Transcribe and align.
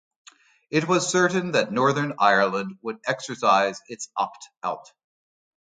It 0.71 0.87
was 0.87 1.11
certain 1.11 1.51
that 1.51 1.71
Northern 1.71 2.13
Ireland 2.17 2.79
would 2.81 2.97
exercise 3.07 3.79
its 3.87 4.09
opt 4.17 4.47
out. 4.63 4.91